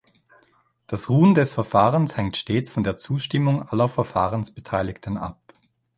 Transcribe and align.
Das 0.87 1.09
Ruhen 1.11 1.35
des 1.35 1.53
Verfahrens 1.53 2.17
hängt 2.17 2.35
stets 2.35 2.71
von 2.71 2.83
der 2.83 2.97
Zustimmung 2.97 3.61
aller 3.69 3.87
Verfahrensbeteiligten 3.87 5.15
ab. 5.15 5.39